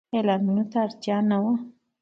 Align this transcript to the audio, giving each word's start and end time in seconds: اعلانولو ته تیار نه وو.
اعلانولو 0.15 0.63
ته 0.71 0.81
تیار 1.01 1.23
نه 1.29 1.37
وو. 1.41 1.51